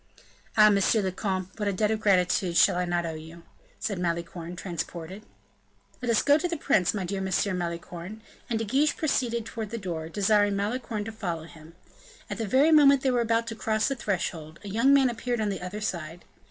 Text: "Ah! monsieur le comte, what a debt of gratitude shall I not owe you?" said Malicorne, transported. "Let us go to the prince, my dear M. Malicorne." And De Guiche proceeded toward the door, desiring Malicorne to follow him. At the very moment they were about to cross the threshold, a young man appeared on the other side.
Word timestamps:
"Ah! 0.57 0.71
monsieur 0.71 1.03
le 1.03 1.11
comte, 1.11 1.49
what 1.57 1.67
a 1.67 1.71
debt 1.71 1.91
of 1.91 1.99
gratitude 1.99 2.57
shall 2.57 2.75
I 2.75 2.85
not 2.85 3.05
owe 3.05 3.13
you?" 3.13 3.43
said 3.79 3.99
Malicorne, 3.99 4.55
transported. 4.55 5.21
"Let 6.01 6.09
us 6.09 6.23
go 6.23 6.39
to 6.39 6.47
the 6.47 6.57
prince, 6.57 6.95
my 6.95 7.05
dear 7.05 7.19
M. 7.23 7.27
Malicorne." 7.59 8.23
And 8.49 8.57
De 8.57 8.65
Guiche 8.65 8.97
proceeded 8.97 9.45
toward 9.45 9.69
the 9.69 9.77
door, 9.77 10.09
desiring 10.09 10.55
Malicorne 10.55 11.03
to 11.05 11.11
follow 11.11 11.43
him. 11.43 11.75
At 12.31 12.39
the 12.39 12.47
very 12.47 12.71
moment 12.71 13.01
they 13.03 13.11
were 13.11 13.21
about 13.21 13.45
to 13.49 13.55
cross 13.55 13.87
the 13.89 13.95
threshold, 13.95 14.57
a 14.63 14.69
young 14.69 14.91
man 14.91 15.07
appeared 15.07 15.39
on 15.39 15.49
the 15.49 15.61
other 15.61 15.81
side. 15.81 16.25